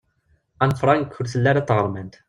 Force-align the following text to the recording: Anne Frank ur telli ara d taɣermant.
Anne 0.63 0.75
Frank 0.81 1.11
ur 1.19 1.25
telli 1.31 1.49
ara 1.49 1.63
d 1.63 1.65
taɣermant. 1.67 2.15